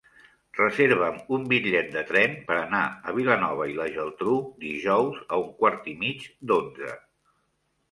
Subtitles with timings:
[0.59, 4.35] Reserva'm un bitllet de tren per anar a Vilanova i la Geltrú
[4.65, 6.99] dijous a un quart i mig d'onze.